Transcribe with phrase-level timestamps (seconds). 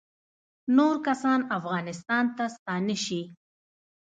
[0.75, 3.21] نور کسان افغانستان ته ستانه شي